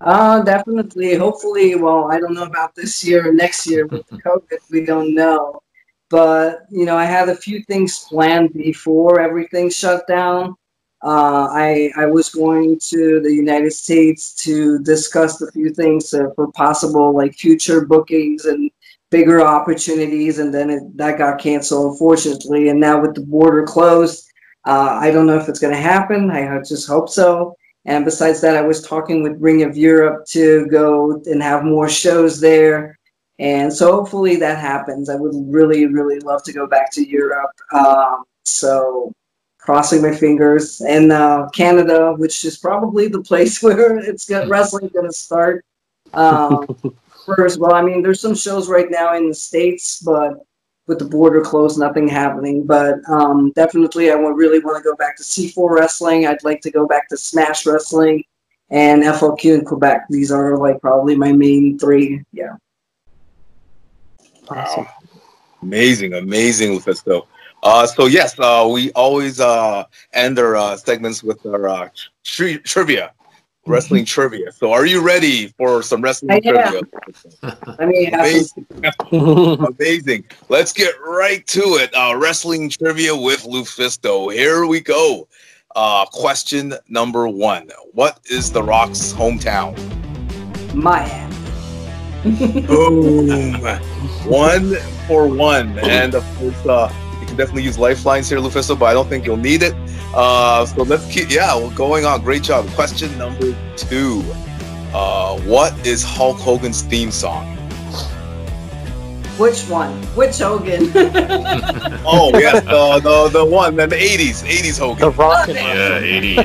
Uh, 0.02 0.42
definitely. 0.42 1.14
Hopefully, 1.14 1.76
well, 1.76 2.12
I 2.12 2.20
don't 2.20 2.34
know 2.34 2.44
about 2.44 2.74
this 2.74 3.02
year 3.02 3.28
or 3.28 3.32
next 3.32 3.66
year 3.66 3.86
with 3.90 4.06
COVID. 4.10 4.58
We 4.70 4.84
don't 4.84 5.14
know. 5.14 5.62
But, 6.10 6.66
you 6.70 6.84
know, 6.84 6.96
I 6.96 7.06
had 7.06 7.30
a 7.30 7.34
few 7.34 7.64
things 7.64 8.00
planned 8.10 8.52
before 8.52 9.20
everything 9.20 9.70
shut 9.70 10.06
down. 10.06 10.54
Uh, 11.04 11.48
I, 11.50 11.92
I 11.98 12.06
was 12.06 12.30
going 12.30 12.78
to 12.84 13.20
the 13.20 13.32
United 13.32 13.72
States 13.72 14.34
to 14.36 14.78
discuss 14.78 15.40
a 15.42 15.52
few 15.52 15.68
things 15.68 16.14
uh, 16.14 16.30
for 16.34 16.50
possible 16.52 17.14
like 17.14 17.34
future 17.34 17.84
bookings 17.84 18.46
and 18.46 18.70
bigger 19.10 19.42
opportunities, 19.42 20.38
and 20.38 20.52
then 20.52 20.70
it, 20.70 20.96
that 20.96 21.18
got 21.18 21.38
canceled, 21.38 21.92
unfortunately. 21.92 22.70
And 22.70 22.80
now 22.80 23.02
with 23.02 23.14
the 23.14 23.20
border 23.20 23.64
closed, 23.64 24.26
uh, 24.66 24.96
I 24.98 25.10
don't 25.10 25.26
know 25.26 25.36
if 25.36 25.48
it's 25.48 25.60
going 25.60 25.74
to 25.74 25.80
happen. 25.80 26.30
I 26.30 26.58
just 26.60 26.88
hope 26.88 27.10
so. 27.10 27.54
And 27.84 28.04
besides 28.06 28.40
that, 28.40 28.56
I 28.56 28.62
was 28.62 28.80
talking 28.80 29.22
with 29.22 29.36
Ring 29.38 29.62
of 29.62 29.76
Europe 29.76 30.24
to 30.28 30.66
go 30.68 31.20
and 31.26 31.42
have 31.42 31.64
more 31.64 31.88
shows 31.88 32.40
there. 32.40 32.98
And 33.38 33.70
so 33.70 33.92
hopefully 33.92 34.36
that 34.36 34.58
happens. 34.58 35.10
I 35.10 35.16
would 35.16 35.34
really, 35.52 35.86
really 35.86 36.18
love 36.20 36.42
to 36.44 36.52
go 36.52 36.66
back 36.66 36.90
to 36.92 37.06
Europe. 37.06 37.50
Um, 37.74 38.24
so 38.44 39.12
crossing 39.64 40.02
my 40.02 40.14
fingers. 40.14 40.82
And 40.82 41.10
uh, 41.10 41.48
Canada, 41.54 42.12
which 42.12 42.44
is 42.44 42.58
probably 42.58 43.08
the 43.08 43.22
place 43.22 43.62
where 43.62 43.98
it's 43.98 44.26
got 44.26 44.48
wrestling 44.48 44.88
going 44.88 45.06
to 45.06 45.12
start. 45.12 45.64
Um, 46.12 46.66
first, 47.26 47.58
well, 47.58 47.74
I 47.74 47.82
mean, 47.82 48.02
there's 48.02 48.20
some 48.20 48.34
shows 48.34 48.68
right 48.68 48.90
now 48.90 49.14
in 49.16 49.28
the 49.28 49.34
States, 49.34 50.00
but 50.00 50.34
with 50.86 50.98
the 50.98 51.06
border 51.06 51.40
closed, 51.40 51.78
nothing 51.78 52.06
happening. 52.06 52.66
But 52.66 52.96
um, 53.08 53.52
definitely, 53.52 54.10
I 54.10 54.16
would 54.16 54.36
really 54.36 54.58
want 54.58 54.76
to 54.76 54.88
go 54.88 54.94
back 54.96 55.16
to 55.16 55.22
C4 55.22 55.70
wrestling. 55.70 56.26
I'd 56.26 56.44
like 56.44 56.60
to 56.60 56.70
go 56.70 56.86
back 56.86 57.08
to 57.08 57.16
Smash 57.16 57.64
wrestling 57.64 58.22
and 58.70 59.02
FLQ 59.02 59.60
in 59.60 59.64
Quebec. 59.64 60.04
These 60.10 60.30
are 60.30 60.58
like 60.58 60.80
probably 60.82 61.16
my 61.16 61.32
main 61.32 61.78
three. 61.78 62.22
Yeah. 62.32 62.56
Awesome. 64.50 64.84
Wow. 64.84 64.90
Amazing, 65.62 66.12
amazing, 66.12 66.78
Lufisto. 66.78 67.26
Uh, 67.64 67.86
so 67.86 68.06
yes, 68.06 68.38
uh, 68.38 68.68
we 68.70 68.92
always 68.92 69.40
uh, 69.40 69.84
end 70.12 70.38
our 70.38 70.54
uh, 70.54 70.76
segments 70.76 71.22
with 71.22 71.44
our 71.46 71.66
uh, 71.68 71.88
tri- 72.22 72.58
trivia 72.58 73.12
wrestling 73.66 74.04
trivia. 74.04 74.52
So, 74.52 74.72
are 74.72 74.86
you 74.86 75.00
ready 75.00 75.48
for 75.56 75.82
some 75.82 76.02
wrestling 76.02 76.42
trivia? 76.42 76.82
I 77.42 77.86
mean, 77.86 78.14
amazing. 78.14 78.66
amazing. 79.12 80.24
Let's 80.48 80.72
get 80.72 80.94
right 81.00 81.46
to 81.48 81.60
it. 81.60 81.94
Uh, 81.94 82.16
wrestling 82.16 82.68
trivia 82.68 83.16
with 83.16 83.44
Lufisto. 83.44 84.32
Here 84.32 84.66
we 84.66 84.80
go. 84.80 85.28
Uh, 85.74 86.04
question 86.06 86.74
number 86.88 87.28
one: 87.28 87.70
What 87.92 88.20
is 88.30 88.52
The 88.52 88.62
Rock's 88.62 89.12
hometown? 89.12 89.74
Miami. 90.74 91.30
Boom! 92.66 93.54
one 94.26 94.74
for 95.06 95.28
one, 95.28 95.78
and 95.80 96.14
of 96.14 96.24
course, 96.36 96.66
uh, 96.66 96.92
you 96.92 97.03
can 97.34 97.44
definitely 97.44 97.64
use 97.64 97.78
lifelines 97.78 98.28
here, 98.28 98.38
Lufisto, 98.38 98.78
but 98.78 98.86
I 98.86 98.92
don't 98.92 99.08
think 99.08 99.26
you'll 99.26 99.36
need 99.36 99.62
it. 99.62 99.74
Uh, 100.14 100.64
so 100.66 100.82
let's 100.84 101.06
keep, 101.12 101.30
yeah, 101.30 101.56
we're 101.58 101.74
going 101.74 102.04
on. 102.04 102.22
Great 102.22 102.42
job. 102.42 102.68
Question 102.70 103.16
number 103.18 103.56
two. 103.76 104.22
Uh, 104.92 105.38
what 105.40 105.74
is 105.86 106.04
Hulk 106.04 106.38
Hogan's 106.38 106.82
theme 106.82 107.10
song? 107.10 107.50
Which 109.36 109.62
one? 109.62 109.92
Which 110.14 110.38
Hogan? 110.38 110.92
oh 112.06 112.30
yes, 112.34 112.62
the, 112.64 113.00
the 113.02 113.28
the 113.30 113.44
one, 113.44 113.80
in 113.80 113.88
the 113.88 113.96
eighties, 113.96 114.44
eighties 114.44 114.78
Hogan. 114.78 115.00
The 115.00 115.10
Rocket. 115.10 115.56
Yeah, 115.56 115.98
eighties. 115.98 116.36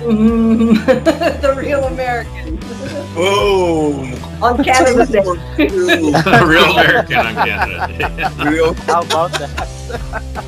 the 1.40 1.54
real 1.56 1.82
American. 1.86 2.59
Boom. 3.14 4.14
On 4.42 4.62
Canada 4.62 5.06
Day. 5.06 5.20
real 6.44 6.64
American 6.70 7.26
on 7.26 7.34
Canada 7.34 7.88
Day. 7.98 8.44
Real. 8.50 8.74
How 8.74 9.02
about 9.02 9.32
that? 9.32 10.44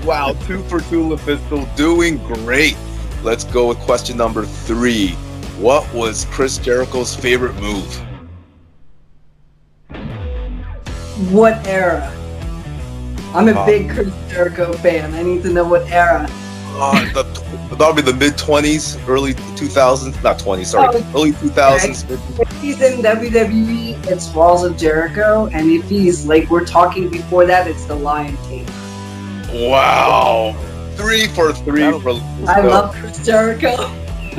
wow, 0.04 0.32
two 0.46 0.62
for 0.64 0.80
two, 0.80 1.02
Lufisto, 1.02 1.76
doing 1.76 2.18
great. 2.26 2.76
Let's 3.22 3.44
go 3.44 3.68
with 3.68 3.78
question 3.80 4.16
number 4.16 4.46
three. 4.46 5.10
What 5.58 5.92
was 5.92 6.24
Chris 6.30 6.56
Jericho's 6.56 7.14
favorite 7.14 7.54
move? 7.56 7.94
What 11.30 11.66
era? 11.66 12.10
I'm 13.34 13.48
a 13.48 13.52
uh, 13.52 13.66
big 13.66 13.90
Chris 13.90 14.12
Jericho 14.30 14.72
fan. 14.72 15.12
I 15.14 15.22
need 15.22 15.42
to 15.42 15.52
know 15.52 15.68
what 15.68 15.88
era. 15.90 16.26
Uh, 16.72 17.12
the, 17.12 17.22
that'll 17.76 17.94
be 17.94 18.02
the 18.02 18.12
mid 18.12 18.34
20s, 18.34 19.06
early 19.08 19.34
2000s, 19.34 20.22
not 20.22 20.38
20s, 20.38 20.66
sorry, 20.66 20.88
oh, 20.92 21.12
early 21.14 21.32
2000s. 21.32 22.04
Okay. 22.04 22.42
If 22.42 22.62
he's 22.62 22.80
in 22.80 23.00
WWE, 23.00 24.06
it's 24.06 24.32
Walls 24.34 24.64
of 24.64 24.76
Jericho, 24.76 25.46
and 25.52 25.70
if 25.70 25.88
he's 25.88 26.26
like 26.26 26.48
we're 26.50 26.64
talking 26.64 27.08
before 27.08 27.46
that, 27.46 27.66
it's 27.66 27.84
the 27.84 27.94
Lion 27.94 28.36
King. 28.48 28.66
Wow. 29.52 30.54
Three 30.96 31.26
for 31.28 31.52
three 31.52 31.90
for 32.00 32.10
I 32.46 32.60
love 32.60 32.94
Chris 32.94 33.24
Jericho. 33.24 33.74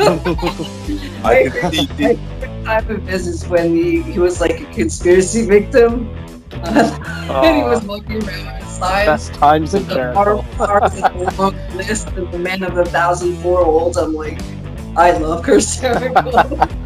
I 1.24 1.50
can 1.50 1.72
see 1.72 1.86
the 1.86 2.64
type 2.64 2.90
of 2.90 3.06
business 3.06 3.46
when 3.48 3.76
he, 3.76 4.02
he 4.02 4.20
was 4.20 4.40
like 4.40 4.62
a 4.62 4.66
conspiracy 4.66 5.46
victim. 5.46 6.10
Uh, 6.54 6.98
and 7.44 7.58
he 7.58 7.64
was 7.64 7.84
looking 7.86 8.24
around 8.28 8.61
outside. 8.84 9.06
Best 9.06 9.34
times 9.34 9.74
in 9.74 9.88
Jericho. 9.88 10.42
The 10.58 11.36
long 11.38 11.56
list 11.76 12.08
and 12.10 12.32
the 12.32 12.40
man 12.40 12.64
of 12.64 12.78
a 12.78 12.86
thousand 12.86 13.38
four 13.38 13.62
olds. 13.62 13.98
I'm 13.98 14.14
like, 14.14 14.40
I 14.96 15.18
love 15.18 15.44
Chris 15.44 15.80
Jericho. 15.80 16.22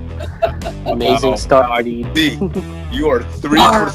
Amazing 0.86 1.32
wow. 1.32 1.36
start, 1.36 1.86
You 1.86 3.10
are 3.10 3.24
three 3.24 3.60
for 3.60 3.92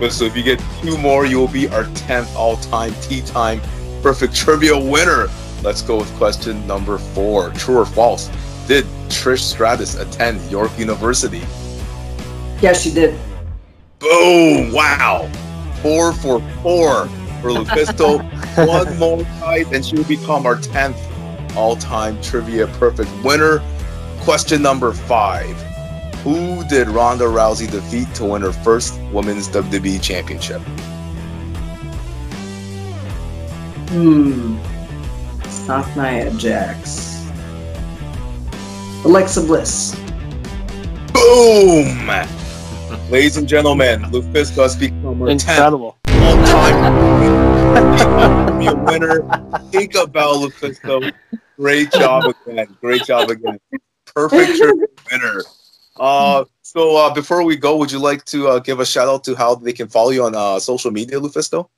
but 0.00 0.10
so 0.10 0.24
if 0.24 0.36
you 0.36 0.42
get 0.42 0.60
two 0.82 0.98
more, 0.98 1.24
you 1.24 1.38
will 1.38 1.48
be 1.48 1.68
our 1.68 1.84
10th 1.84 2.34
all-time 2.34 2.92
tea 3.00 3.20
time 3.22 3.60
perfect 4.04 4.34
trivia 4.34 4.76
winner. 4.76 5.28
Let's 5.62 5.80
go 5.80 5.96
with 5.96 6.12
question 6.16 6.66
number 6.66 6.98
four. 6.98 7.50
True 7.52 7.78
or 7.78 7.86
false? 7.86 8.28
Did 8.68 8.84
Trish 9.08 9.38
Stratus 9.38 9.94
attend 9.94 10.42
York 10.50 10.78
University? 10.78 11.42
Yes, 12.60 12.82
she 12.82 12.92
did. 12.92 13.18
Boom! 14.04 14.70
Wow. 14.70 15.30
Four 15.80 16.12
for 16.12 16.40
four 16.62 17.08
for 17.40 17.50
Lufisto. 17.50 18.22
One 18.66 18.98
more 18.98 19.22
guys, 19.40 19.66
and 19.72 19.84
she 19.84 19.96
will 19.96 20.04
become 20.04 20.44
our 20.44 20.56
10th 20.56 21.56
all 21.56 21.76
time 21.76 22.20
trivia 22.20 22.66
perfect 22.78 23.10
winner. 23.24 23.62
Question 24.20 24.62
number 24.62 24.92
five 24.92 25.56
Who 26.22 26.64
did 26.68 26.88
Ronda 26.88 27.24
Rousey 27.24 27.70
defeat 27.70 28.14
to 28.16 28.24
win 28.24 28.42
her 28.42 28.52
first 28.52 29.00
women's 29.12 29.48
WWE 29.48 30.02
championship? 30.02 30.60
Hmm. 33.88 34.58
It's 35.44 35.66
not 35.66 35.96
Nia 35.96 36.30
Jax. 36.32 37.26
Alexa 39.04 39.42
Bliss. 39.42 39.94
Boom! 41.12 42.10
Ladies 43.14 43.36
and 43.36 43.46
gentlemen, 43.46 44.02
Lufisto 44.10 44.64
has 44.64 44.74
become 44.74 45.20
10th 45.20 45.30
Incredible. 45.30 45.96
all 46.08 46.46
time 46.46 46.82
a 48.66 48.74
winner. 48.74 49.20
Think 49.70 49.94
about 49.94 50.34
Lufisto. 50.42 51.12
Great 51.56 51.92
job 51.92 52.24
again. 52.24 52.76
Great 52.80 53.04
job 53.04 53.30
again. 53.30 53.60
Perfect 54.12 54.60
winner. 55.12 55.42
Uh, 55.96 56.44
so 56.62 56.96
uh, 56.96 57.14
before 57.14 57.44
we 57.44 57.54
go, 57.54 57.76
would 57.76 57.92
you 57.92 58.00
like 58.00 58.24
to 58.24 58.48
uh, 58.48 58.58
give 58.58 58.80
a 58.80 58.84
shout 58.84 59.06
out 59.06 59.22
to 59.22 59.36
how 59.36 59.54
they 59.54 59.72
can 59.72 59.86
follow 59.86 60.10
you 60.10 60.24
on 60.24 60.34
uh, 60.34 60.58
social 60.58 60.90
media, 60.90 61.20
Lufisto? 61.20 61.68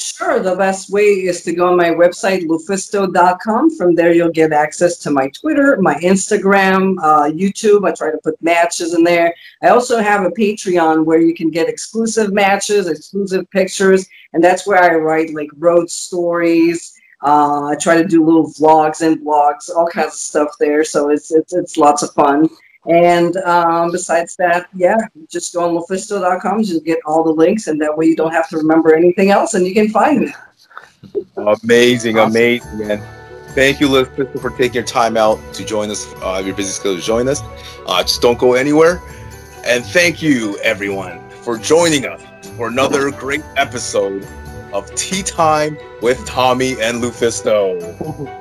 Sure, 0.00 0.40
the 0.40 0.56
best 0.56 0.90
way 0.90 1.02
is 1.02 1.42
to 1.42 1.52
go 1.52 1.68
on 1.68 1.76
my 1.76 1.90
website, 1.90 2.46
lufisto.com. 2.46 3.76
From 3.76 3.94
there, 3.94 4.12
you'll 4.12 4.30
get 4.30 4.52
access 4.52 4.96
to 4.98 5.10
my 5.10 5.28
Twitter, 5.28 5.76
my 5.80 5.94
Instagram, 5.96 6.96
uh, 7.02 7.30
YouTube. 7.30 7.86
I 7.86 7.92
try 7.92 8.10
to 8.10 8.18
put 8.18 8.40
matches 8.42 8.94
in 8.94 9.04
there. 9.04 9.34
I 9.62 9.68
also 9.68 9.98
have 9.98 10.24
a 10.24 10.30
Patreon 10.30 11.04
where 11.04 11.20
you 11.20 11.34
can 11.34 11.50
get 11.50 11.68
exclusive 11.68 12.32
matches, 12.32 12.86
exclusive 12.86 13.50
pictures, 13.50 14.08
and 14.32 14.42
that's 14.42 14.66
where 14.66 14.82
I 14.82 14.94
write 14.94 15.34
like 15.34 15.50
road 15.58 15.90
stories. 15.90 16.94
Uh, 17.22 17.66
I 17.66 17.76
try 17.76 18.00
to 18.00 18.08
do 18.08 18.24
little 18.24 18.46
vlogs 18.46 19.02
and 19.02 19.18
blogs, 19.20 19.68
all 19.68 19.86
kinds 19.86 20.14
of 20.14 20.18
stuff 20.18 20.48
there. 20.58 20.82
So 20.84 21.10
it's 21.10 21.30
it's, 21.30 21.52
it's 21.52 21.76
lots 21.76 22.02
of 22.02 22.12
fun. 22.14 22.48
And 22.88 23.36
um, 23.38 23.92
besides 23.92 24.36
that, 24.36 24.68
yeah, 24.74 24.96
just 25.28 25.52
go 25.54 25.68
on 25.68 25.74
lufisto.com, 25.74 26.62
just 26.64 26.84
get 26.84 26.98
all 27.04 27.22
the 27.22 27.30
links, 27.32 27.66
and 27.66 27.80
that 27.80 27.96
way 27.96 28.06
you 28.06 28.16
don't 28.16 28.32
have 28.32 28.48
to 28.48 28.56
remember 28.56 28.94
anything 28.94 29.30
else, 29.30 29.54
and 29.54 29.66
you 29.66 29.74
can 29.74 29.90
find 29.90 30.20
me. 30.20 30.32
Amazing, 31.62 32.18
Awesome. 32.18 32.30
amazing. 32.30 32.90
And 32.90 33.02
thank 33.54 33.80
you, 33.80 33.88
Lufisto, 33.88 34.40
for 34.40 34.50
taking 34.50 34.74
your 34.76 34.84
time 34.84 35.16
out 35.16 35.38
to 35.54 35.64
join 35.64 35.90
us, 35.90 36.06
uh, 36.22 36.42
your 36.44 36.54
busy 36.54 36.70
schedule 36.70 36.96
to 36.96 37.02
join 37.02 37.28
us. 37.28 37.42
Uh, 37.86 38.02
just 38.02 38.22
don't 38.22 38.38
go 38.38 38.54
anywhere. 38.54 39.00
And 39.64 39.84
thank 39.84 40.22
you, 40.22 40.56
everyone, 40.62 41.20
for 41.42 41.58
joining 41.58 42.06
us 42.06 42.22
for 42.56 42.68
another 42.68 43.10
great 43.10 43.42
episode 43.56 44.26
of 44.72 44.94
Tea 44.94 45.22
Time 45.22 45.76
with 46.00 46.24
Tommy 46.26 46.80
and 46.80 47.02
Lufisto. 47.02 48.36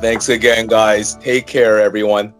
Thanks 0.00 0.30
again, 0.30 0.66
guys. 0.66 1.16
Take 1.16 1.46
care, 1.46 1.78
everyone. 1.78 2.32